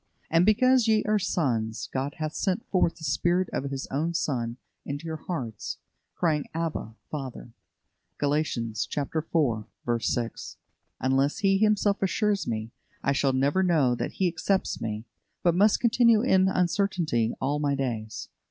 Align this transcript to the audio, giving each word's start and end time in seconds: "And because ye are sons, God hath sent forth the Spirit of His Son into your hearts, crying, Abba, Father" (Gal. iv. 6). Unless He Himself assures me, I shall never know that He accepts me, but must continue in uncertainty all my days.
"And 0.31 0.47
because 0.47 0.87
ye 0.87 1.03
are 1.03 1.19
sons, 1.19 1.87
God 1.93 2.15
hath 2.15 2.33
sent 2.33 2.65
forth 2.71 2.95
the 2.95 3.03
Spirit 3.03 3.51
of 3.53 3.69
His 3.69 3.83
Son 4.13 4.57
into 4.83 5.05
your 5.05 5.17
hearts, 5.17 5.77
crying, 6.15 6.47
Abba, 6.55 6.95
Father" 7.11 7.53
(Gal. 8.19 8.33
iv. 8.33 8.47
6). 8.47 8.87
Unless 11.01 11.37
He 11.37 11.59
Himself 11.59 12.01
assures 12.01 12.47
me, 12.47 12.71
I 13.03 13.11
shall 13.11 13.33
never 13.33 13.61
know 13.61 13.93
that 13.93 14.13
He 14.13 14.27
accepts 14.27 14.81
me, 14.81 15.05
but 15.43 15.53
must 15.53 15.79
continue 15.79 16.23
in 16.23 16.47
uncertainty 16.47 17.35
all 17.39 17.59
my 17.59 17.75
days. 17.75 18.27